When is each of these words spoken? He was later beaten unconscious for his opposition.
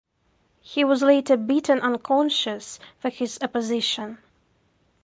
He 0.61 0.83
was 0.83 1.03
later 1.03 1.37
beaten 1.37 1.79
unconscious 1.79 2.79
for 2.97 3.09
his 3.11 3.37
opposition. 3.39 4.17